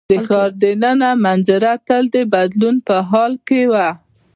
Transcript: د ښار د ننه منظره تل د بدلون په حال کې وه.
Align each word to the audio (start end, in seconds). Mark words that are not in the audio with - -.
د 0.09 0.11
ښار 0.27 0.49
د 0.61 0.63
ننه 0.81 1.09
منظره 1.25 1.73
تل 1.87 2.03
د 2.13 2.15
بدلون 2.33 2.75
په 2.87 2.95
حال 3.09 3.33
کې 3.47 3.61
وه. 3.71 3.89